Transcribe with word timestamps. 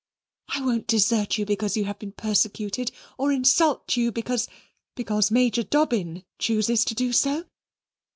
I 0.49 0.61
won't 0.65 0.87
desert 0.87 1.37
you 1.37 1.45
because 1.45 1.77
you 1.77 1.85
have 1.85 1.99
been 1.99 2.13
persecuted, 2.13 2.91
or 3.19 3.31
insult 3.31 3.95
you 3.95 4.11
because 4.11 4.47
because 4.95 5.29
Major 5.29 5.61
Dobbin 5.61 6.23
chooses 6.39 6.83
to 6.85 6.95
do 6.95 7.13
so. 7.13 7.45